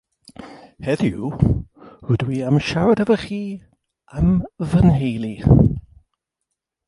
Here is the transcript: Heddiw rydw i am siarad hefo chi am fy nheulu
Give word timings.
Heddiw 0.85 1.25
rydw 2.07 2.29
i 2.37 2.39
am 2.47 2.57
siarad 2.67 2.99
hefo 3.01 3.17
chi 3.25 3.41
am 4.21 4.29
fy 4.71 4.79
nheulu 4.87 5.33